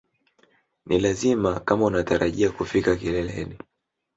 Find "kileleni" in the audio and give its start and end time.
2.95-3.57